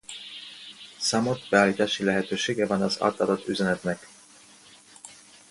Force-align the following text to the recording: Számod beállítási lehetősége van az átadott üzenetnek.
Számod 0.97 1.47
beállítási 1.49 2.03
lehetősége 2.03 2.65
van 2.65 2.81
az 2.81 3.01
átadott 3.01 3.47
üzenetnek. 3.47 4.07